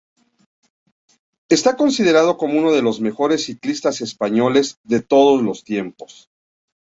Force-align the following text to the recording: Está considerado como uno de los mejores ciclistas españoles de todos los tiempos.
Está 1.47 1.77
considerado 1.77 2.35
como 2.35 2.57
uno 2.57 2.71
de 2.71 2.81
los 2.81 2.99
mejores 3.01 3.43
ciclistas 3.45 4.01
españoles 4.01 4.79
de 4.83 5.01
todos 5.03 5.43
los 5.43 5.63
tiempos. 5.63 6.27